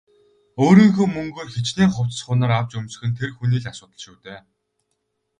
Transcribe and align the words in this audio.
Өөрийнхөө 0.63 1.07
мөнгөөр 1.11 1.49
хэчнээн 1.51 1.91
хувцас 1.93 2.21
хунар 2.25 2.51
авч 2.59 2.71
өмсөх 2.79 3.03
нь 3.07 3.17
тэр 3.19 3.31
хүний 3.33 3.59
л 3.61 3.69
асуудал 3.71 4.01
шүү 4.03 4.17
дээ. 4.25 4.39